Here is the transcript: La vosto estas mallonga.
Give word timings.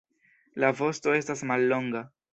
La 0.63 0.71
vosto 0.79 1.13
estas 1.19 1.47
mallonga. 1.53 2.07